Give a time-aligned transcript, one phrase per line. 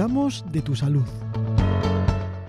[0.00, 1.04] cuidamos de tu salud.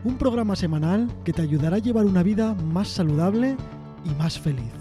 [0.06, 3.58] Un programa semanal que te ayudará a llevar una vida más saludable
[4.06, 4.72] y más feliz.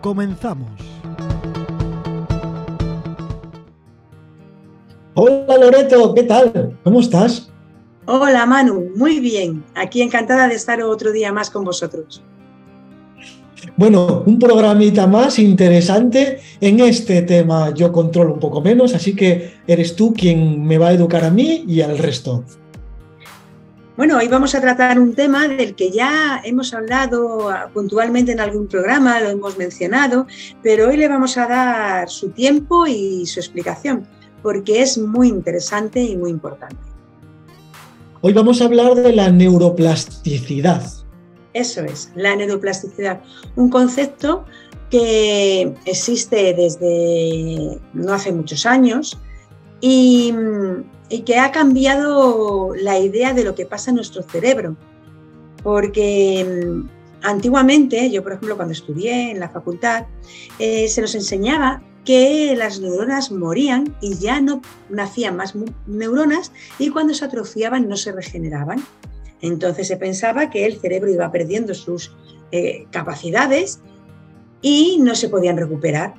[0.00, 0.70] Comenzamos.
[5.14, 6.78] Hola Loreto, ¿qué tal?
[6.84, 7.50] ¿Cómo estás?
[8.06, 9.64] Hola Manu, muy bien.
[9.74, 12.22] Aquí encantada de estar otro día más con vosotros.
[13.76, 16.40] Bueno, un programita más interesante.
[16.60, 20.88] En este tema yo controlo un poco menos, así que eres tú quien me va
[20.88, 22.44] a educar a mí y al resto.
[23.96, 28.66] Bueno, hoy vamos a tratar un tema del que ya hemos hablado puntualmente en algún
[28.66, 30.26] programa, lo hemos mencionado,
[30.62, 34.06] pero hoy le vamos a dar su tiempo y su explicación,
[34.42, 36.76] porque es muy interesante y muy importante.
[38.22, 41.01] Hoy vamos a hablar de la neuroplasticidad.
[41.54, 43.20] Eso es, la neuroplasticidad,
[43.56, 44.44] un concepto
[44.90, 49.18] que existe desde no hace muchos años
[49.80, 50.34] y,
[51.26, 54.76] que ha cambiado la idea de lo que pasa en nuestro cerebro.
[55.62, 56.88] Porque mm,
[57.22, 60.06] antiguamente, yo por ejemplo cuando estudié en la facultad,
[60.58, 65.54] eh, se nos enseñaba que las neuronas morían y ya no nacían más
[65.86, 68.82] neuronas y cuando se atrofiaban no se regeneraban.
[69.42, 72.14] Entonces se pensaba que el cerebro iba perdiendo sus
[72.52, 73.80] eh, capacidades
[74.62, 76.14] y no se podían recuperar.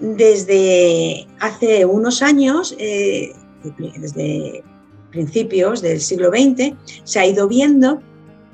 [0.00, 3.32] Desde hace unos años, eh,
[3.78, 4.64] desde
[5.10, 8.00] principios del siglo XX, se ha ido viendo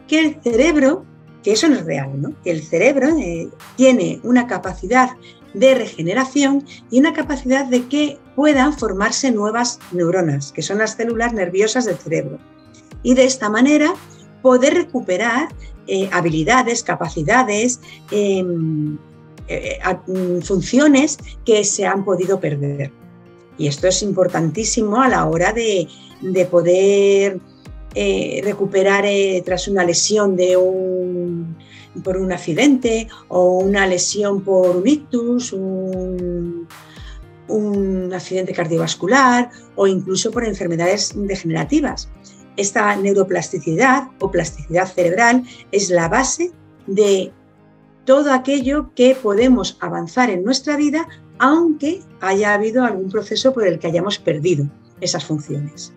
[0.07, 1.05] que el cerebro,
[1.43, 2.35] que eso no es real, ¿no?
[2.43, 5.11] que el cerebro eh, tiene una capacidad
[5.55, 11.33] de regeneración y una capacidad de que puedan formarse nuevas neuronas, que son las células
[11.33, 12.39] nerviosas del cerebro
[13.03, 13.95] y de esta manera
[14.43, 15.49] poder recuperar
[15.89, 17.81] eh, habilidades, capacidades,
[18.11, 18.99] em,
[19.47, 22.91] eh, mm, funciones que se han podido perder.
[23.57, 25.89] Y esto es importantísimo a la hora de,
[26.51, 27.39] poder
[27.95, 29.05] eh, recuperar
[29.45, 31.57] tras una lesión de un,
[32.03, 36.67] por un accidente o una lesión por un ictus, un,
[37.49, 42.09] un accidente cardiovascular o incluso por enfermedades degenerativas.
[42.57, 46.53] Esta neuroplasticidad o plasticidad cerebral es la base
[46.87, 47.33] de
[48.05, 51.07] todo aquello que podemos avanzar en nuestra vida,
[51.39, 55.93] aunque haya habido algún proceso por el que hayamos perdido esas funciones.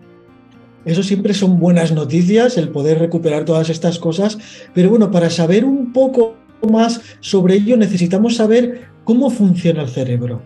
[0.84, 4.38] Eso siempre son buenas noticias, el poder recuperar todas estas cosas,
[4.74, 6.34] pero bueno, para saber un poco
[6.68, 10.42] más sobre ello necesitamos saber cómo funciona el cerebro.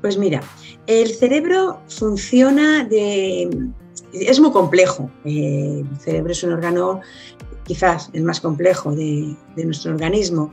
[0.00, 0.42] Pues mira,
[0.86, 3.48] el cerebro funciona de,
[4.14, 5.10] es muy complejo.
[5.24, 7.00] Eh, el cerebro es un órgano
[7.64, 10.52] quizás el más complejo de, nuestro organismo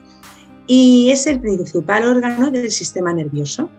[0.65, 3.69] y es el principal órgano del sistema nervioso.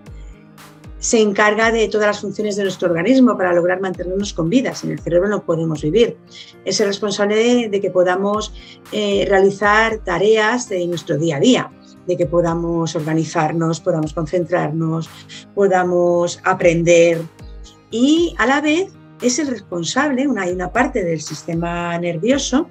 [0.99, 4.73] Se encarga de todas las funciones de nuestro organismo para lograr mantenernos con vida.
[4.75, 6.17] Sin el cerebro no podemos vivir.
[6.65, 8.55] Es el responsable de, que podamos
[8.93, 11.73] eh, realizar tareas de nuestro día a día,
[12.07, 15.11] de que podamos organizarnos, podamos concentrarnos,
[15.57, 17.21] podamos aprender
[17.91, 22.69] y a la vez es el responsable, una, hay una parte del sistema nervioso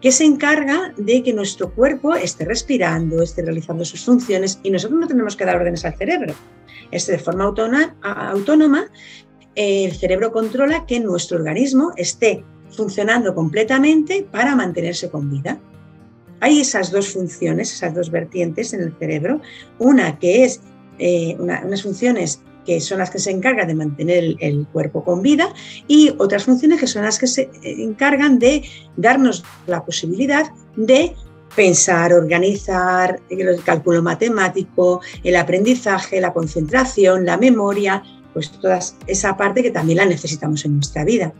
[0.00, 5.00] que se encarga de que nuestro cuerpo esté respirando, esté realizando sus funciones y nosotros
[5.00, 6.34] no tenemos que dar órdenes al cerebro.
[6.90, 8.90] Es de forma autónoma,
[9.54, 15.58] el cerebro controla que nuestro organismo esté funcionando completamente para mantenerse con vida.
[16.40, 19.40] Hay esas dos funciones, esas dos vertientes en el cerebro.
[19.78, 20.60] Una que es
[20.98, 25.54] eh, unas funciones que son las que se encargan de mantener el, cuerpo con vida,
[25.86, 28.64] y otras funciones que son las que se eh, encargan de
[28.96, 31.14] darnos la posibilidad de
[31.54, 38.02] pensar, organizar, el cálculo matemático, el aprendizaje, la concentración, la memoria,
[38.34, 41.32] pues toda esa parte que también la necesitamos en nuestra vida.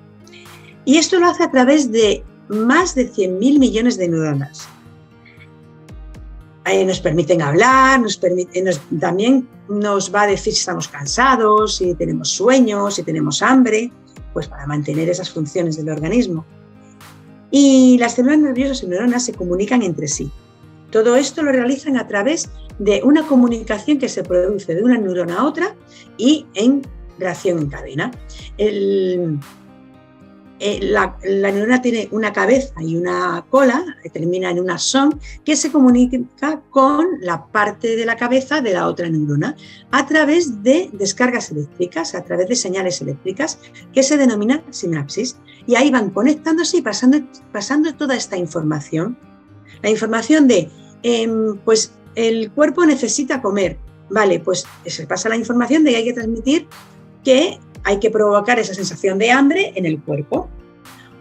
[0.87, 4.69] Y esto lo hace a través de más de 100.000 millones de neuronas.
[6.67, 8.65] Eh, nos permiten hablar, permite,
[8.99, 13.93] también nos va a decir si estamos cansados, si tenemos sueños, si tenemos hambre,
[14.33, 16.45] pues para mantener esas funciones del organismo.
[17.53, 20.29] Y las células nerviosas y neuronas se comunican entre sí.
[20.91, 25.39] Todo esto lo realizan a través de una comunicación que se produce de una neurona
[25.39, 25.77] a otra
[26.19, 26.83] y en
[27.19, 28.11] reacción en cadena.
[28.59, 29.39] El,
[30.59, 35.55] eh, la, neurona tiene una cabeza y una cola, que termina en una son, que
[35.55, 39.55] se comunica con la parte de la cabeza de la otra neurona
[39.91, 43.59] a través de descargas eléctricas, a través de señales eléctricas,
[43.93, 45.37] que se denomina sinapsis.
[45.67, 47.19] Y ahí van conectándose y pasando,
[47.53, 49.19] pasando toda esta información.
[49.83, 50.71] La información de,
[51.03, 53.79] em, pues el cuerpo necesita comer.
[54.09, 56.67] Vale, pues se pasa la información de que hay que transmitir
[57.25, 60.49] que hay que provocar esa sensación de hambre en el cuerpo.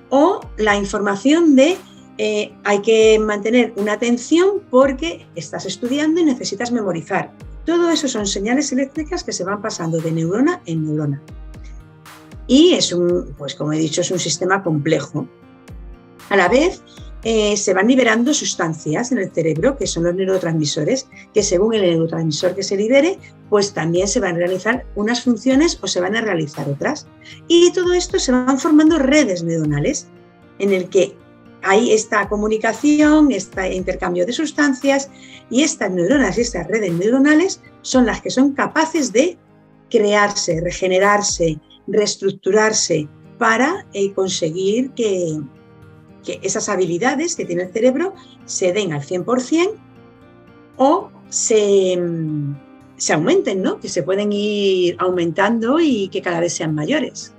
[0.09, 1.77] O la información de
[2.17, 7.31] eh, hay que mantener una atención porque estás estudiando y necesitas memorizar.
[7.65, 11.21] Todo eso son señales eléctricas que se van pasando de neurona en neurona.
[12.47, 15.27] Y es un, pues como he dicho, es un sistema complejo.
[16.29, 16.81] A la vez,
[17.27, 21.81] eh, se van liberando sustancias en el cerebro, que son los neurotransmisores, que según el
[21.81, 23.17] neurotransmisor que se libere,
[23.49, 27.07] pues también se van a realizar unas funciones o se van a realizar otras.
[27.47, 30.05] Y todo esto se van formando redes neuronales,
[30.59, 31.15] en el que
[31.63, 35.09] hay esta comunicación, este intercambio de sustancias,
[35.49, 39.35] y estas neuronas y estas redes neuronales son las que son capaces de
[39.89, 43.07] crearse, regenerarse, reestructurarse
[43.39, 45.39] para eh, conseguir que,
[46.25, 48.13] que esas habilidades que tiene el cerebro
[48.45, 49.71] se den al 100%
[50.77, 51.97] o se,
[52.97, 53.79] se aumenten, ¿no?
[53.79, 57.33] que se pueden ir aumentando y que cada vez sean mayores.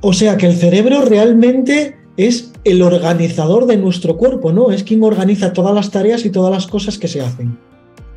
[0.00, 4.70] O sea que el cerebro realmente es el organizador de nuestro cuerpo, ¿no?
[4.70, 7.58] Es quien organiza todas las tareas y todas las cosas que se hacen.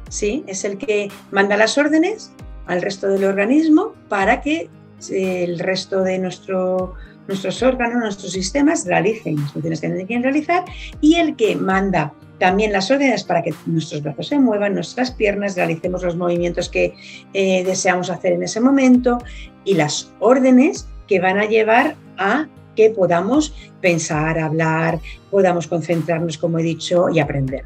[0.09, 2.31] Sí, es el que manda las órdenes
[2.67, 4.69] al resto del organismo para que
[5.09, 6.93] el resto de nuestro
[7.27, 10.65] nuestros órganos, nuestros sistemas realicen las funciones que tienen que realizar
[11.01, 15.55] y el que manda también las órdenes para que nuestros brazos se muevan, nuestras piernas,
[15.55, 16.93] realicemos los movimientos que
[17.33, 19.19] eh, deseamos hacer en ese momento
[19.63, 24.99] y las órdenes que van a llevar a que podamos pensar, hablar,
[25.29, 27.63] podamos concentrarnos, como he dicho, y aprender.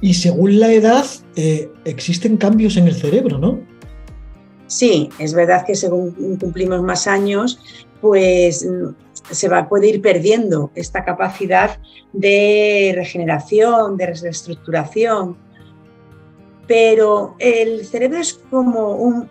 [0.00, 3.60] Y según la edad, eh, existen cambios en el cerebro, ¿no?
[4.74, 7.60] Sí, es verdad que según cumplimos más años,
[8.00, 8.66] pues
[9.30, 11.78] se va, puede ir perdiendo esta capacidad
[12.12, 15.36] de regeneración, de reestructuración.
[16.66, 19.28] Pero el cerebro es como un,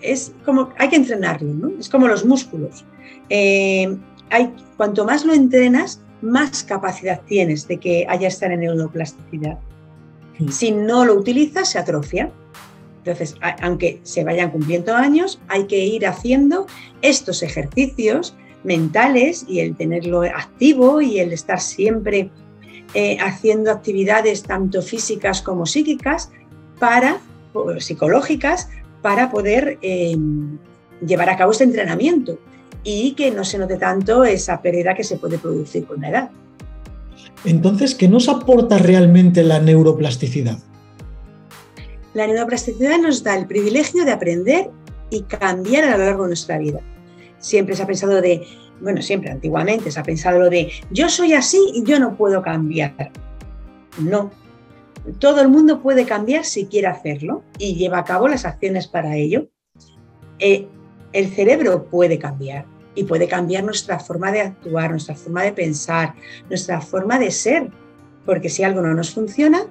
[0.00, 1.78] es como, hay que entrenarlo, ¿no?
[1.78, 2.86] Es como los músculos.
[3.28, 3.94] Eh,
[4.30, 9.58] hay, cuanto más lo entrenas, más capacidad tienes de que haya esta neuroplasticidad.
[10.48, 12.32] Si no lo utilizas, se atrofia.
[12.98, 16.66] Entonces, aunque se vayan cumpliendo años, hay que ir haciendo
[17.00, 22.30] estos ejercicios mentales y el tenerlo activo y el estar siempre
[22.94, 26.30] eh, haciendo actividades tanto físicas como psíquicas
[26.78, 27.20] para,
[27.78, 28.68] psicológicas,
[29.02, 30.58] para poder em,
[31.06, 32.38] llevar a cabo este entrenamiento
[32.84, 36.30] y que no se note tanto esa pérdida que se puede producir con la edad.
[37.44, 40.58] Entonces, ¿qué nos aporta realmente la neuroplasticidad?
[42.18, 44.72] La neuroplasticidad nos da el privilegio de aprender
[45.08, 46.80] y cambiar a lo largo de nuestra vida.
[47.38, 48.44] Siempre se ha pensado de,
[48.80, 53.12] bueno, siempre antiguamente se ha pensado de yo soy así y yo no puedo cambiar.
[54.00, 54.32] No.
[55.20, 59.14] Todo el mundo puede cambiar si quiere hacerlo y lleva a cabo las acciones para
[59.14, 59.46] ello.
[60.40, 60.66] Eh,
[61.12, 62.66] el cerebro puede cambiar
[62.96, 66.16] y puede cambiar nuestra forma de actuar, nuestra forma de pensar,
[66.48, 67.70] nuestra forma de ser,
[68.26, 69.68] porque si algo no nos funciona,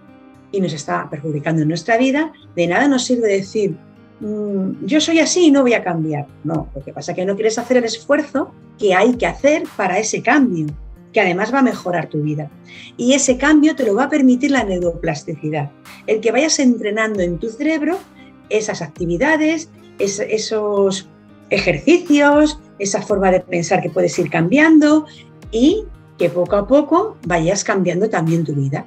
[0.51, 3.75] y nos está perjudicando en nuestra vida, de nada nos sirve decir,
[4.19, 6.27] mm, yo soy así y no voy a cambiar.
[6.43, 9.63] No, lo que pasa es que no quieres hacer el esfuerzo que hay que hacer
[9.75, 10.67] para ese cambio,
[11.11, 12.49] que además va a mejorar tu vida.
[12.95, 15.71] Y ese cambio te lo va a permitir la neuroplasticidad,
[16.05, 17.97] el que vayas entrenando en tu cerebro
[18.49, 21.09] esas actividades, esos
[21.49, 25.05] ejercicios, esa forma de pensar que puedes ir cambiando
[25.51, 25.85] y
[26.17, 28.85] que poco a poco vayas cambiando también tu vida.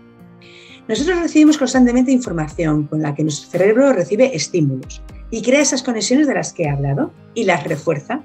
[0.91, 6.27] Nosotros recibimos constantemente información con la que nuestro cerebro recibe estímulos y crea esas conexiones
[6.27, 8.23] de las que he hablado y las refuerza.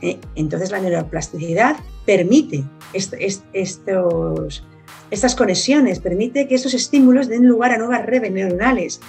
[0.00, 1.74] Eh, entonces la neuroplasticidad
[2.06, 4.62] permite estos,
[5.10, 9.00] estas conexiones, permite que estos estímulos den lugar a nuevas redes neuronales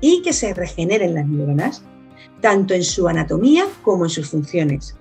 [0.00, 1.82] y que se regeneren las neuronas,
[2.40, 4.96] tanto en su anatomía como en sus funciones.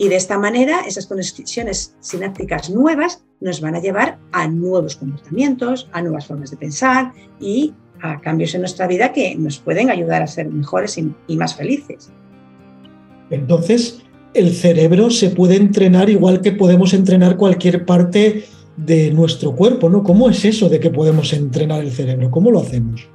[0.00, 5.90] Y de esta manera, esas conexiones sinápticas nuevas nos van a llevar a nuevos comportamientos,
[5.92, 10.22] a nuevas formas de pensar y a cambios en nuestra vida que nos pueden ayudar
[10.22, 12.10] a ser mejores y, más felices.
[13.28, 14.00] Entonces,
[14.32, 18.44] el cerebro se puede entrenar igual que podemos entrenar cualquier parte
[18.78, 20.02] de nuestro cuerpo, ¿no?
[20.02, 22.30] ¿Cómo es eso de que podemos entrenar el cerebro?
[22.30, 23.06] ¿Cómo lo hacemos?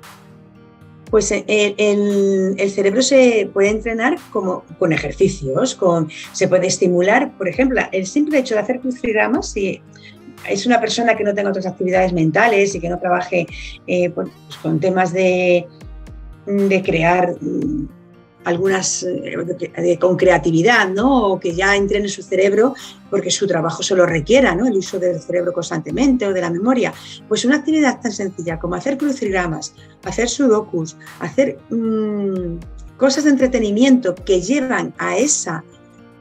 [1.16, 1.46] Pues eh,
[1.78, 8.06] el, cerebro se puede entrenar como, con ejercicios, con, se puede estimular, por ejemplo, el
[8.06, 9.82] simple hecho de hacer crucigramas, si
[10.50, 13.48] es una persona que no tenga otras actividades mentales y que no trabaje
[13.88, 14.28] eh, pues,
[14.62, 15.66] con temas de,
[16.48, 17.88] de crear mm,
[18.46, 21.32] algunas eh, con creatividad, ¿no?
[21.32, 22.74] O que ya entren en su cerebro
[23.10, 24.68] porque su trabajo se lo requiera, ¿no?
[24.68, 26.94] El uso del cerebro constantemente o de la memoria.
[27.28, 29.74] Pues una actividad tan sencilla como hacer crucigramas,
[30.04, 32.58] hacer sudokus, hacer mm,
[32.98, 35.64] cosas de entretenimiento que llevan a esa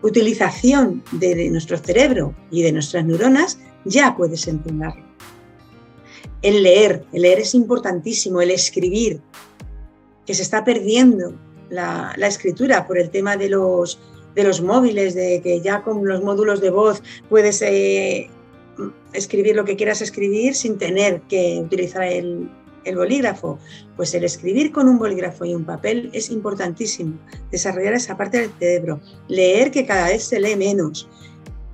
[0.03, 5.05] utilización de, nuestro cerebro y de nuestras neuronas, ya puedes entrenarlo.
[6.43, 9.21] El leer, el leer es importantísimo, el escribir,
[10.27, 11.35] que se está perdiendo
[11.71, 13.99] la, escritura por el tema de los,
[14.35, 18.31] de los móviles, de que ya con los módulos de voz puedes eh,
[19.13, 22.49] escribir lo que quieras escribir sin tener que utilizar el,
[22.85, 23.59] el bolígrafo?
[23.97, 27.19] Pues el escribir con un bolígrafo y un papel es importantísimo.
[27.51, 29.01] Desarrollar esa parte del cerebro.
[29.29, 31.09] Leer que cada vez se lee menos.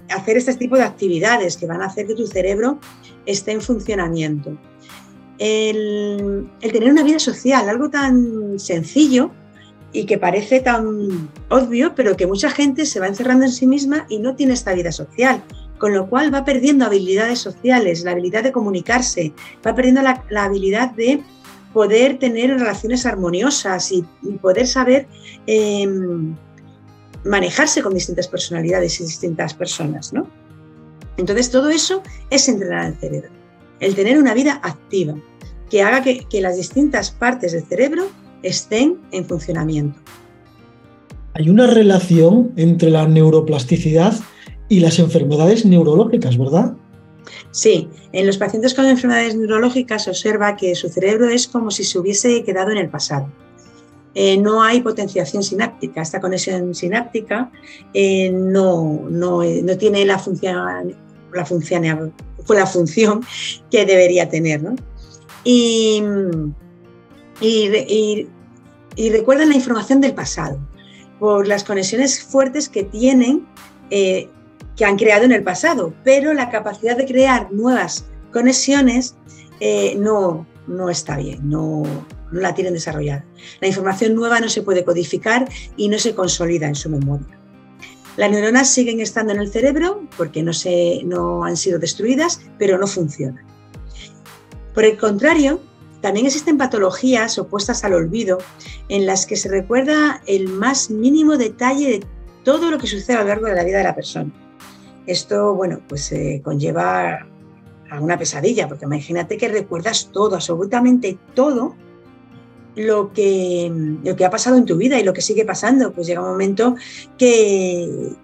[0.09, 2.79] Hacer este tipo de actividades que van a hacer que tu cerebro
[3.27, 4.57] esté en funcionamiento.
[5.39, 9.31] El, tener una vida social, algo tan sencillo
[9.93, 14.07] y que parece tan obvio, pero que mucha gente se va encerrando en sí misma
[14.09, 15.43] y no tiene esta vida social
[15.81, 19.33] con lo cual va perdiendo habilidades sociales, la habilidad de comunicarse,
[19.67, 21.23] va perdiendo la, habilidad de
[21.73, 24.05] poder tener relaciones armoniosas y,
[24.43, 25.09] poder saber
[25.47, 26.37] em,
[27.25, 30.13] manejarse con distintas personalidades y distintas personas.
[30.13, 30.27] ¿no?
[31.17, 33.31] Entonces, todo eso es entrenar el cerebro,
[33.81, 35.15] el tener una vida activa,
[35.71, 38.07] que haga que, que las distintas partes del cerebro
[38.43, 39.99] estén en funcionamiento.
[41.35, 44.15] Hay una relación entre la neuroplasticidad
[44.69, 46.75] y las enfermedades neurológicas, ¿verdad?
[47.51, 51.85] Sí, en los pacientes con enfermedades neurológicas se observa que su cerebro es como si
[51.85, 53.29] se hubiese quedado en el pasado.
[54.15, 57.51] Eh, no hay potenciación sináptica, esta conexión sináptica
[57.95, 60.97] eh, no, no, no, tiene la función,
[61.33, 62.13] la, función,
[62.49, 63.25] la función
[63.71, 64.63] que debería tener.
[64.63, 64.75] ¿no?
[65.45, 66.03] Y,
[67.41, 68.29] y,
[69.11, 70.59] recuerdan la información del pasado
[71.19, 73.47] por las conexiones fuertes que tienen
[73.91, 74.29] eh,
[74.77, 79.15] que han creado en el pasado, pero la capacidad de crear nuevas conexiones
[79.61, 81.83] eh, no, no está bien, no,
[82.33, 83.25] no la tienen desarrollada.
[83.61, 87.39] La información nueva no se puede codificar y no se consolida en su memoria.
[88.17, 92.79] Las neuronas siguen estando en el cerebro porque no, se, no han sido destruidas, pero
[92.79, 93.45] no funcionan.
[94.75, 95.61] Por el contrario,
[96.01, 98.39] también existen patologías opuestas al olvido
[98.89, 102.07] en las que se recuerda el más mínimo detalle de
[102.45, 104.33] todo lo que sucede a lo largo de la vida de la persona.
[105.07, 107.27] Esto, bueno, pues eh, conlleva
[107.91, 111.75] a una pesadilla, porque imagínate que recuerdas todo, absolutamente todo
[112.77, 113.71] lo que,
[114.05, 115.93] lo que ha pasado en tu vida y lo que sigue pasando.
[115.93, 116.77] Pues llega un momento
[117.19, 118.15] que,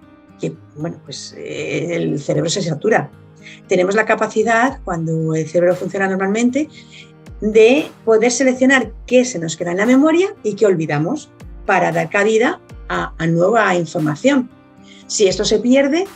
[0.77, 3.11] bueno, pues eh, el cerebro se satura.
[3.69, 6.69] Tenemos la capacidad, cuando el cerebro funciona normalmente,
[7.41, 11.31] de poder seleccionar qué se nos queda en la memoria y qué olvidamos
[11.67, 14.49] para dar cabida a nueva información.
[15.07, 16.07] Si esto se pierde,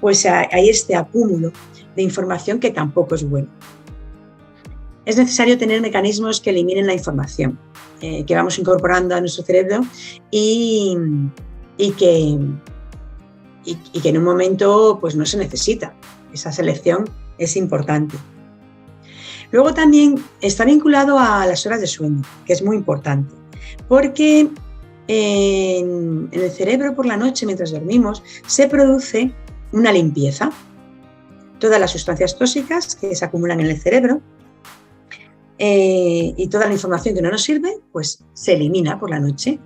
[0.00, 1.52] pues hay este acúmulo
[1.96, 3.48] de información que tampoco es bueno.
[5.04, 7.58] Es necesario tener mecanismos que eliminen la información
[8.00, 9.80] eh, que vamos incorporando a nuestro cerebro
[10.30, 10.96] y,
[11.78, 12.38] que,
[13.64, 15.94] y, que en un momento pues no se necesita.
[16.32, 17.08] Esa selección
[17.38, 18.16] es importante.
[19.50, 23.34] Luego también está vinculado a las horas de sueño, que es muy importante,
[23.88, 24.48] porque
[25.08, 29.32] en, el cerebro por la noche, mientras dormimos, se produce
[29.72, 30.50] una limpieza.
[31.58, 34.20] Todas las sustancias tóxicas que se acumulan en el cerebro
[35.58, 39.58] eh, y toda la información que no nos sirve, pues se elimina por la noche.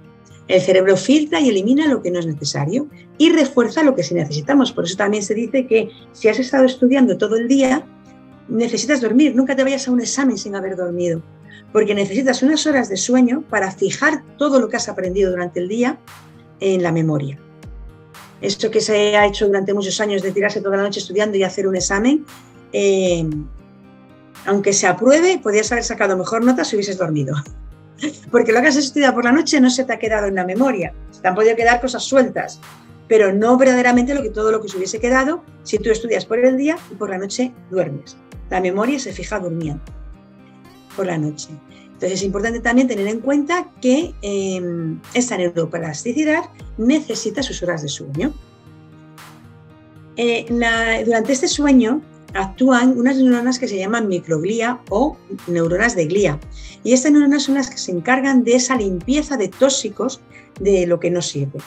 [0.49, 4.15] El cerebro filtra y elimina lo que no es necesario y refuerza lo que sí
[4.15, 4.73] necesitamos.
[4.73, 7.85] Por eso también se dice que si has estado estudiando todo el día,
[8.49, 9.35] necesitas dormir.
[9.35, 11.23] Nunca te vayas a un examen sin haber dormido,
[11.73, 15.69] porque necesitas unas horas de sueño para fijar todo lo que has aprendido durante el
[15.69, 15.99] día
[16.61, 17.39] en la memoria.
[18.41, 21.45] Esto que se ha hecho durante muchos años de tirarse toda la noche estudiando y
[21.45, 22.25] hacer un examen,
[22.73, 23.25] eh,
[24.47, 27.37] aunque se apruebe, podrías haber sacado mejor nota si hubieses dormido.
[28.33, 30.45] Porque lo que has estudiado por la noche no se te ha quedado en la
[30.45, 30.93] memoria.
[31.21, 32.61] te han podido quedar cosas sueltas,
[33.07, 36.39] pero no verdaderamente lo que, todo lo que se hubiese quedado si tú estudias por
[36.45, 38.17] el día y por la noche duermes.
[38.53, 39.83] La memoria se fija durmiendo
[40.95, 41.49] por la noche.
[41.87, 46.43] Entonces es importante también tener en cuenta que em, esta neuroplasticidad
[46.77, 48.35] necesita sus horas de sueño.
[50.19, 50.45] Eh,
[51.07, 52.03] durante este sueño
[52.35, 55.17] actúan unas neuronas que se llaman microglía o
[55.47, 56.39] neuronas de glía.
[56.85, 60.21] Y estas neuronas son las que se encargan de esa limpieza de tóxicos
[60.61, 61.59] de lo que no sirve.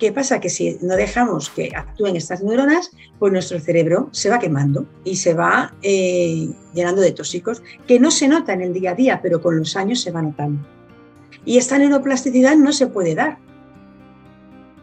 [0.00, 0.40] ¿Qué pasa?
[0.40, 5.16] Que si no dejamos que actúen estas neuronas, pues nuestro cerebro se va quemando y
[5.16, 9.20] se va eh, llenando de tóxicos, que no se nota en el día a día,
[9.22, 10.66] pero con los años se va notando.
[11.44, 13.36] Y esta neuroplasticidad no se puede dar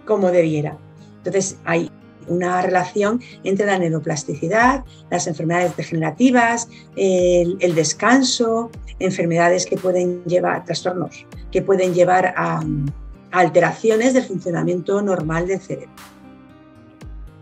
[0.06, 0.78] como debiera.
[1.18, 1.92] Entonces hay
[2.28, 8.70] una relación entre la neuroplasticidad, las enfermedades degenerativas, el, el descanso,
[9.00, 12.64] enfermedades que pueden llevar, trastornos, que pueden llevar a
[13.32, 15.92] alteraciones del funcionamiento normal del cerebro.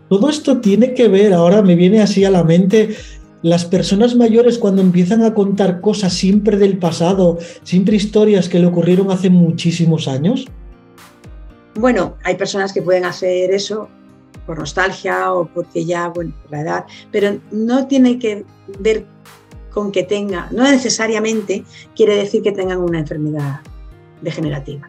[0.08, 2.96] Todo esto tiene que ver, ahora me viene así a la mente,
[3.42, 8.66] las personas mayores cuando empiezan a contar cosas siempre del pasado, siempre historias que le
[8.66, 10.46] ocurrieron hace muchísimos años.
[11.74, 13.88] Bueno, hay personas que pueden hacer eso
[14.46, 18.44] por nostalgia o porque ya, bueno, por la edad, pero no tiene que
[18.80, 19.06] ver
[19.70, 21.64] con que tenga, no necesariamente
[21.94, 23.60] quiere decir que tengan una enfermedad
[24.22, 24.88] degenerativa.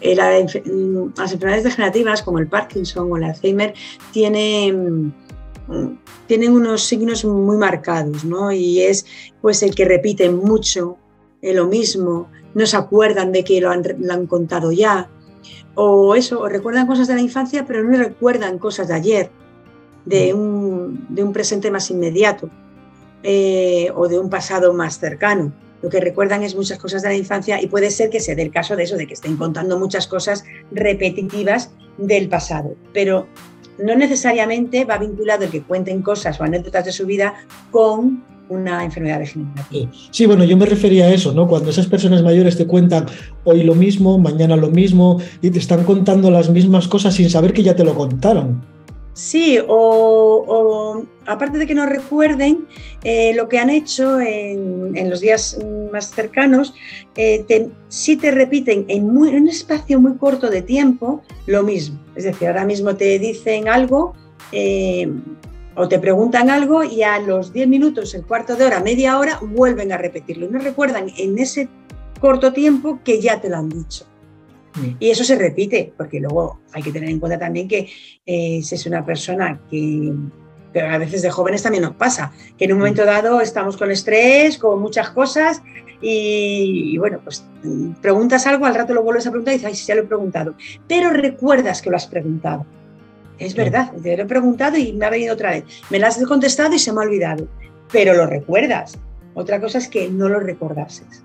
[0.00, 3.74] Eh, mm, las enfermedades degenerativas como el Parkinson o el Alzheimer
[4.12, 5.14] tienen,
[5.68, 5.86] mm,
[6.26, 8.52] tienen unos signos muy marcados, ¿no?
[8.52, 9.06] Y es
[9.40, 10.98] pues el que repiten mucho
[11.42, 15.08] eh, lo mismo, no se acuerdan de que lo han, lo han contado ya,
[15.74, 19.30] o eso, o recuerdan cosas de la infancia, pero no recuerdan cosas de ayer,
[20.04, 20.38] de mm.
[20.38, 22.50] un, de un presente más inmediato
[23.22, 25.52] eh, o de un pasado más cercano.
[25.86, 28.50] Lo que recuerdan es muchas cosas de la infancia y puede ser que sea del
[28.50, 33.28] caso de eso, de que estén contando muchas cosas repetitivas del pasado, pero
[33.78, 37.34] no necesariamente va vinculado el que cuenten cosas o anécdotas de su vida
[37.70, 39.88] con una enfermedad degenerativa.
[40.10, 41.46] Sí, bueno, yo me refería a eso, ¿no?
[41.46, 43.06] Cuando esas personas mayores te cuentan
[43.44, 47.52] hoy lo mismo, mañana lo mismo, y te están contando las mismas cosas sin saber
[47.52, 48.75] que ya te lo contaron.
[49.16, 52.68] Sí, o, aparte de que no recuerden
[53.02, 55.58] eh, lo que han hecho en, los días
[55.90, 56.74] más cercanos,
[57.16, 61.98] eh, sí te repiten en, en un espacio muy corto de tiempo lo mismo.
[62.14, 64.12] Es decir, ahora mismo te dicen algo
[64.52, 65.10] eh,
[65.76, 69.40] o te preguntan algo y a los 10 minutos, el cuarto de hora, media hora,
[69.40, 70.46] vuelven a repetirlo.
[70.50, 71.70] No recuerdan en ese
[72.20, 74.04] corto tiempo que ya te lo han dicho.
[74.76, 74.96] Mm.
[75.00, 77.88] Y eso se repite, porque luego hay que tener en cuenta también que
[78.24, 80.12] eh, si es una persona que,
[80.72, 83.06] pero a veces de jóvenes también nos pasa, que en un momento mm.
[83.06, 85.62] dado estamos con estrés, con muchas cosas
[86.00, 87.44] y, y, bueno, pues
[88.02, 90.06] preguntas algo, al rato lo vuelves a preguntar y dices, ay, sí, ya lo he
[90.06, 90.54] preguntado,
[90.86, 92.66] pero recuerdas que lo has preguntado.
[93.38, 95.64] Es verdad, te lo he preguntado y me ha venido otra vez.
[95.90, 97.46] Me lo has contestado y se me ha olvidado,
[97.92, 98.98] pero lo recuerdas.
[99.34, 101.22] Otra cosa es que no lo recordases.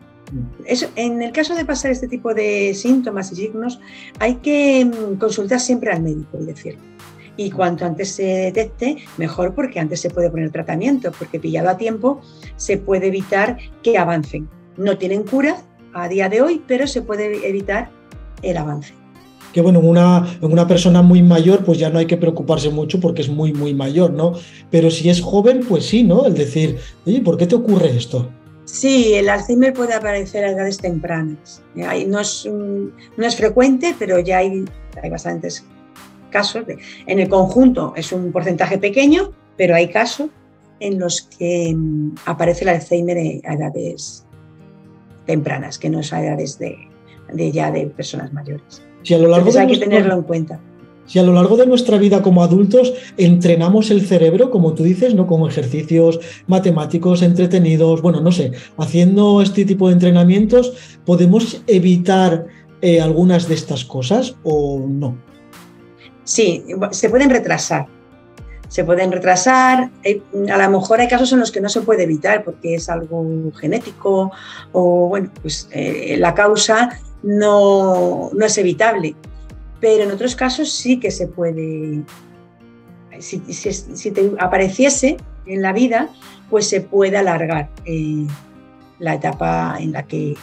[0.66, 3.80] Eso, en el caso de pasar este tipo de síntomas y signos,
[4.20, 6.82] hay que mm, consultar siempre al médico y decirlo.
[7.38, 11.78] Y cuanto antes se detecte, mejor porque antes se puede poner tratamiento, porque pillado a
[11.78, 12.22] tiempo
[12.56, 14.50] se puede evitar que avancen.
[14.78, 15.58] No tienen cura
[15.94, 17.90] a día de hoy, pero se puede evitar
[18.42, 18.94] el avance
[19.54, 23.22] que bueno, en una, persona muy mayor pues ya no hay que preocuparse mucho porque
[23.22, 24.34] es muy, muy mayor, ¿no?
[24.70, 26.26] Pero si es joven, pues sí, ¿no?
[26.26, 26.78] El decir,
[27.24, 28.30] ¿por qué te ocurre esto?
[28.72, 31.62] Sí, el Alzheimer puede aparecer a edades tempranas.
[31.76, 34.64] No es, no es frecuente, pero ya hay,
[35.04, 35.66] hay bastantes
[36.30, 36.64] casos.
[37.06, 40.30] en el conjunto es un porcentaje pequeño, pero hay casos
[40.80, 44.26] en los que mm, aparece el Alzheimer a edades
[45.26, 46.78] tempranas, que no es a edades de,
[47.34, 48.82] de ya de personas mayores.
[49.04, 50.62] Si a lo largo hay que tenerlo en cuenta.
[51.12, 55.14] Si a lo largo de nuestra vida como adultos entrenamos el cerebro, como tú dices,
[55.14, 55.28] ¿no?
[55.28, 60.72] Como ejercicios matemáticos entretenidos, bueno, no sé, haciendo este tipo de entrenamientos,
[61.06, 62.46] ¿podemos evitar
[62.82, 65.18] eh, algunas de estas cosas o no?
[66.24, 67.88] Sí, se pueden retrasar.
[68.70, 69.90] Se pueden retrasar.
[70.50, 73.52] A lo mejor hay casos en los que no se puede evitar porque es algo
[73.60, 74.32] genético
[74.72, 79.14] o, bueno, pues eh, la causa no, no es evitable.
[79.82, 82.04] Pero en otros casos sí que se puede,
[83.20, 86.10] si, te apareciese en la vida,
[86.50, 88.28] pues se puede alargar eh,
[89.00, 90.36] la etapa en la que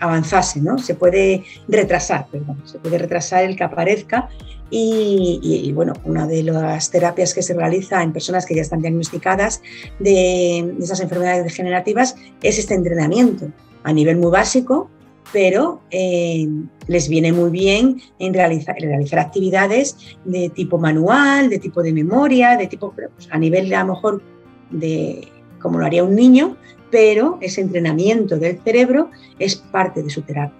[0.00, 0.78] avanzase, ¿no?
[0.78, 4.28] Se puede retrasar, perdón, se puede retrasar el que aparezca
[4.68, 9.62] y, bueno, una de las terapias que se realiza en personas que ya están diagnosticadas
[10.00, 13.48] de esas enfermedades degenerativas es este entrenamiento
[13.84, 14.90] a nivel muy básico
[15.32, 16.48] pero eh,
[16.86, 18.76] les viene muy bien en realizar,
[19.18, 23.94] actividades de tipo manual, de tipo de memoria, de tipo, pues, a nivel a lo
[23.94, 24.22] mejor
[24.70, 25.28] de
[25.60, 26.56] como lo haría un niño,
[26.90, 30.56] pero ese entrenamiento del cerebro es parte de su terapia.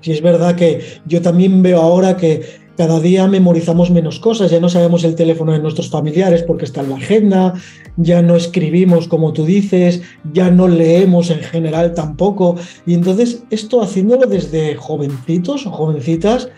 [0.00, 4.60] Sí, es verdad que yo también veo ahora que cada día memorizamos menos cosas, ya
[4.60, 7.54] no sabemos el teléfono de nuestros familiares porque está en la agenda,
[7.96, 12.56] ya no escribimos como tú dices, ya no leemos en general tampoco.
[12.84, 16.48] Y entonces esto haciéndolo desde jovencitos o jovencitas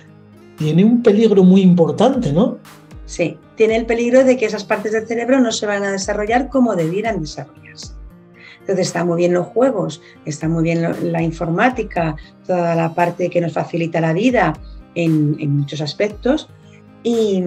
[0.57, 2.59] tiene un peligro muy importante, ¿no?
[3.07, 6.49] Sí, tiene el peligro de que esas partes del cerebro no se van a desarrollar
[6.49, 7.93] como debieran desarrollarse.
[8.61, 13.41] Entonces está muy bien los juegos, está muy bien la informática, toda la parte que
[13.41, 14.53] nos facilita la vida,
[14.99, 16.49] en, muchos aspectos
[17.03, 17.43] y,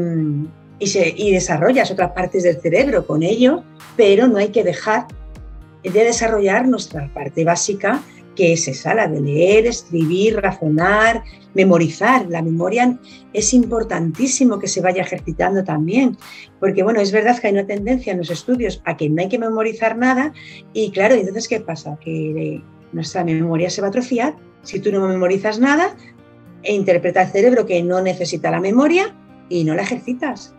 [1.31, 3.63] desarrollas otras partes del cerebro con ello,
[3.95, 5.07] pero no hay que dejar
[5.83, 8.01] de desarrollar nuestra parte básica
[8.35, 11.21] que es esa, la de leer, escribir, razonar,
[11.53, 12.27] memorizar.
[12.29, 12.97] La memoria
[13.33, 16.17] es importantísimo que se vaya ejercitando también,
[16.57, 19.27] porque bueno, es verdad que hay una tendencia en los estudios a que no hay
[19.27, 20.31] que memorizar nada
[20.71, 21.97] y claro, entonces ¿qué pasa?
[22.01, 24.33] Que nuestra memoria se va a atrofiar
[24.63, 25.95] si tú no memorizas nada
[26.63, 29.15] e interpreta el cerebro que no necesita la memoria
[29.49, 30.53] y no la ejercitas.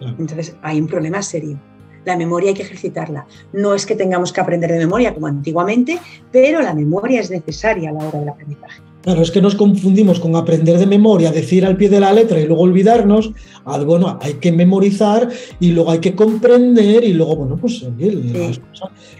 [0.00, 1.58] Entonces hay un problema serio.
[2.04, 3.26] La memoria hay que ejercitarla.
[3.52, 5.98] No es que tengamos que aprender de memoria como antiguamente,
[6.30, 8.82] pero la memoria es necesaria a la hora del aprendizaje.
[9.04, 12.40] Claro, es que nos confundimos con aprender de memoria, decir al pie de la letra
[12.40, 13.32] y luego olvidarnos.
[13.66, 15.28] Ah, bueno, hay que memorizar
[15.60, 17.84] y luego hay que comprender y luego, bueno, pues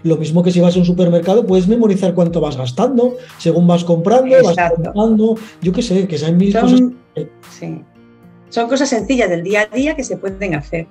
[0.01, 3.83] lo mismo que si vas a un supermercado, puedes memorizar cuánto vas gastando, según vas
[3.83, 6.81] comprando, vas comprando, yo qué sé, que sean mil cosas.
[7.51, 7.79] Sí.
[8.49, 10.87] Son cosas sencillas del día a día que se pueden hacer.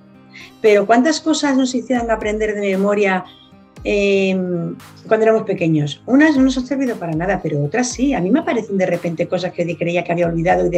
[0.62, 3.24] Pero ¿cuántas cosas nos hicieron aprender de memoria
[3.84, 4.74] em,
[5.06, 6.02] cuando éramos pequeños?
[6.06, 8.14] Unas no nos han servido para nada, pero otras sí.
[8.14, 10.68] A mí me aparecen de repente cosas que creía que había olvidado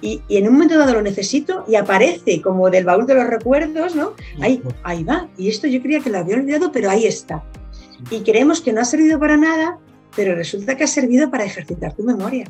[0.00, 3.94] y, en un momento dado lo necesito y aparece como del baúl de los recuerdos,
[3.94, 4.12] ¿no?
[4.40, 5.28] Ahí, ahí va.
[5.36, 7.44] Y esto yo creía que lo había olvidado, pero ahí está.
[8.10, 9.78] Y creemos que no ha servido para nada,
[10.16, 12.44] pero resulta que ha servido para ejercitar tu memoria.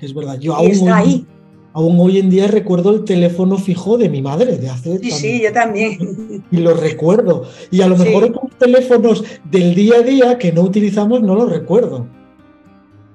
[0.00, 1.26] Es verdad, yo aún está ahí
[1.72, 4.98] aún hoy en día recuerdo el teléfono fijo de mi madre de hace.
[4.98, 6.44] Sí, sí, yo también.
[6.50, 7.44] Y lo recuerdo.
[7.70, 11.50] Y a lo mejor otros teléfonos del día a día que no utilizamos no los
[11.50, 12.06] recuerdo.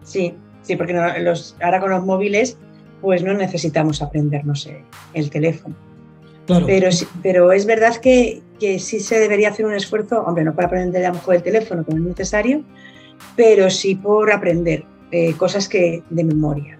[0.04, 2.58] Sí, sí, porque los, ahora con los móviles
[3.02, 4.70] pues no necesitamos aprendernos
[5.14, 5.76] el teléfono.
[6.46, 6.66] Claro.
[6.66, 6.90] Pero,
[7.22, 11.06] pero es verdad que, que, sí se debería hacer un esfuerzo, hombre, no para aprender
[11.06, 12.64] a lo mejor el teléfono, como es necesario,
[13.36, 16.80] pero sí por aprender eh, cosas que de memoria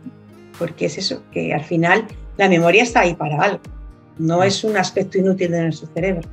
[0.58, 2.06] porque es eso, que al final
[2.38, 3.62] la memoria está ahí para algo,
[4.18, 6.28] no es un aspecto inútil de nuestro cerebro.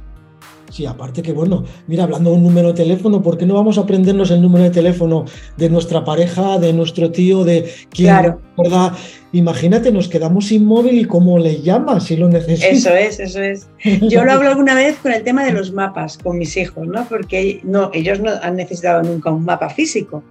[0.71, 3.77] Sí, aparte que bueno, mira, hablando de un número de teléfono, ¿por qué no vamos
[3.77, 5.25] a aprendernos el número de teléfono
[5.57, 8.41] de nuestra pareja, de nuestro tío, de quién, claro.
[8.57, 8.93] ¿verdad?
[9.33, 12.73] Imagínate, nos quedamos sin móvil y cómo le llamas si lo necesitas.
[12.73, 13.69] Eso es, eso es.
[14.09, 17.05] Yo lo hablo alguna vez con el tema de los mapas con mis hijos, ¿no?
[17.09, 20.23] Porque no, ellos no han necesitado nunca un mapa físico.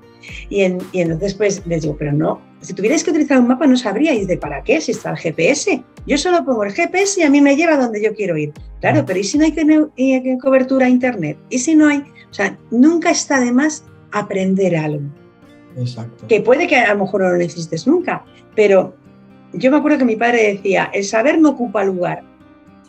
[0.49, 4.27] Y, entonces pues les digo, pero no, si tuvierais que utilizar un mapa no sabríais
[4.27, 5.83] de para qué si está el GPS.
[6.05, 8.53] Yo solo pongo el GPS y a mí me lleva donde yo quiero ir.
[8.81, 9.53] Claro, pero ¿y si no hay
[10.41, 11.37] cobertura a internet?
[11.49, 11.99] ¿Y si no hay?
[12.29, 15.03] O sea, nunca está de más aprender algo.
[15.77, 16.27] Exacto.
[16.27, 18.95] Que puede que a lo mejor no lo necesites nunca, pero
[19.53, 22.23] yo me acuerdo que mi padre decía, el saber no ocupa lugar.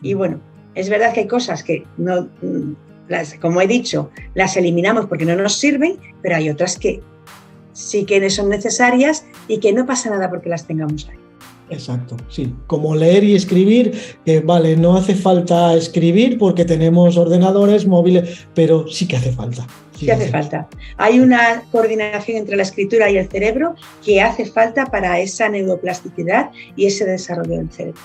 [0.02, 0.40] Y bueno,
[0.74, 2.28] es verdad que hay cosas que no,
[3.08, 7.02] las, como he dicho, las eliminamos porque no nos sirven, pero hay otras que
[7.72, 11.20] sí que son necesarias y que no pasa nada porque las tengamos ahí.
[11.70, 12.52] Exacto, sí.
[12.66, 18.88] Como leer y escribir, que vale, no hace falta escribir porque tenemos ordenadores móviles, pero
[18.88, 19.66] sí que hace falta.
[19.96, 20.68] Sí, hace, falta.
[20.96, 26.50] Hay una coordinación entre la escritura y el cerebro que hace falta para esa neuroplasticidad
[26.74, 28.00] y ese desarrollo del cerebro.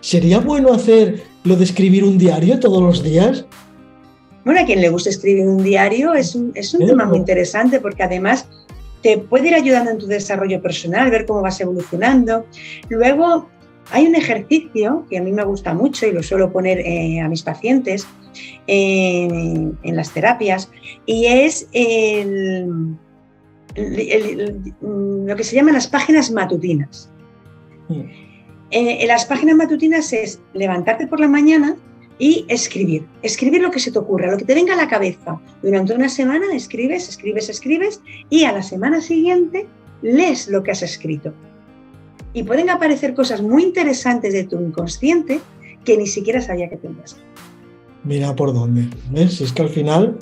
[0.00, 3.44] ¿Sería bueno hacer lo de escribir un diario todos los días?
[4.44, 7.78] Bueno, a quien le gusta escribir un diario es un, es un tema muy interesante
[7.80, 8.48] porque además
[9.02, 12.46] te puede ir ayudando en tu desarrollo personal, ver cómo vas evolucionando.
[12.88, 13.48] Luego,
[13.90, 17.28] hay un ejercicio que a mí me gusta mucho y lo suelo poner eh, a
[17.28, 18.06] mis pacientes
[18.66, 20.70] en, las terapias
[21.04, 21.68] y es
[23.74, 27.10] lo que se llaman las páginas matutinas.
[27.88, 28.00] Mm.
[28.70, 31.76] Eh, en las páginas matutinas es levantarte por la mañana
[32.18, 33.06] y escribir.
[33.22, 35.40] Escribir lo que se te ocurra, lo que te venga a la cabeza.
[35.62, 39.66] Durante una semana escribes, escribes, escribes y a la semana siguiente
[40.02, 41.32] lees lo que has escrito.
[42.32, 45.40] Y pueden aparecer cosas muy interesantes de tu inconsciente
[45.84, 47.16] que ni siquiera sabía que tenías.
[48.04, 48.88] Mira por dónde.
[49.10, 49.40] ¿Ves?
[49.40, 50.18] Es que al final...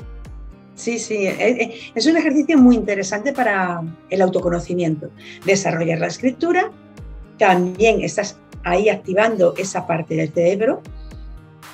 [0.74, 5.10] Sí, sí, eh, eh, es un ejercicio muy interesante para el autoconocimiento.
[5.44, 6.70] Desarrollar la escritura,
[7.36, 10.82] también estás ahí activando esa parte del cerebro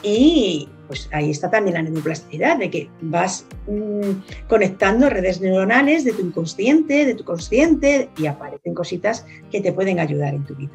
[0.02, 6.12] y pues ahí está también la neuroplasticidad, de que vas mm, conectando redes neuronales de
[6.12, 10.72] tu inconsciente, de tu consciente, y aparecen cositas que te pueden ayudar en tu vida.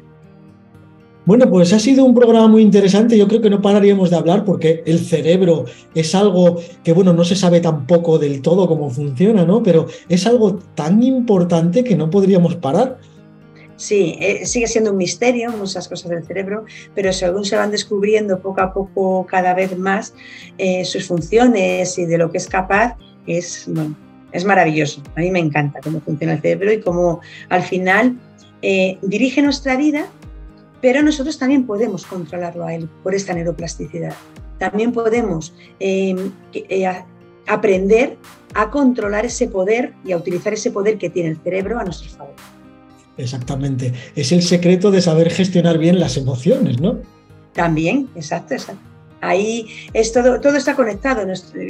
[1.24, 3.16] Bueno, pues ha sido un programa muy interesante.
[3.16, 7.22] Yo creo que no pararíamos de hablar porque el cerebro es algo que, bueno, no
[7.22, 9.62] se sabe tampoco del todo cómo funciona, ¿no?
[9.62, 12.98] Pero es algo tan importante que no podríamos parar.
[13.76, 18.40] Sí, eh, sigue siendo un misterio muchas cosas del cerebro, pero según se van descubriendo
[18.40, 20.14] poco a poco cada vez más
[20.58, 23.68] eh, sus funciones y de lo que es capaz, es,
[24.32, 25.02] es maravilloso.
[25.16, 28.18] A mí me encanta cómo funciona el cerebro y cómo al final
[28.60, 30.06] eh, dirige nuestra vida,
[30.80, 34.14] pero nosotros también podemos controlarlo a él por esta neuroplasticidad.
[34.58, 35.52] También podemos
[37.46, 38.16] aprender
[38.54, 42.10] a controlar ese poder y a utilizar ese poder que tiene el cerebro a nuestro
[42.10, 42.34] favor.
[43.22, 43.92] Exactamente.
[44.16, 46.98] Es el secreto de saber gestionar bien las emociones, ¿no?
[47.52, 48.82] También, exacto, exacto.
[49.20, 51.22] Ahí es todo, todo está conectado.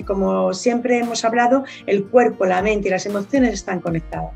[0.06, 4.32] Como siempre hemos hablado, el cuerpo, la mente y las emociones están conectadas.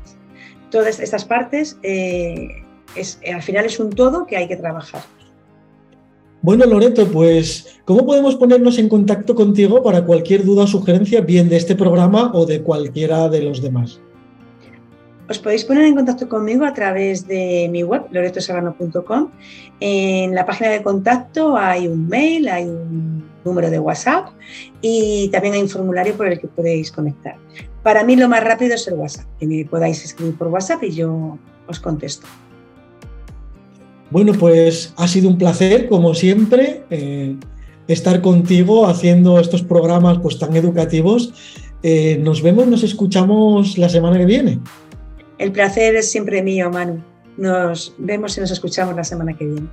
[0.69, 2.63] Todas estas partes, eh,
[2.95, 5.01] es, al final es un todo que hay que trabajar.
[6.43, 11.49] Bueno, Loreto, pues, ¿cómo podemos ponernos en contacto contigo para cualquier duda o sugerencia, bien
[11.49, 13.99] de este programa o de cualquiera de los demás?
[15.29, 19.29] Os podéis poner en contacto conmigo a través de mi web, loretosagano.com.
[19.81, 24.29] En la página de contacto hay un mail, hay un número de WhatsApp
[24.81, 27.35] y también hay un formulario por el que podéis conectar.
[27.83, 30.91] Para mí lo más rápido es el WhatsApp, que me podáis escribir por WhatsApp y
[30.91, 31.37] yo
[31.67, 32.25] os contesto.
[34.09, 37.35] Bueno, pues ha sido un placer, como siempre, eh,
[37.89, 41.33] estar contigo haciendo estos programas pues, tan educativos.
[41.83, 44.59] Eh, nos vemos, nos escuchamos la semana que viene.
[45.37, 47.03] El placer es siempre mío, Manu.
[47.37, 49.67] Nos vemos y nos escuchamos la semana que viene.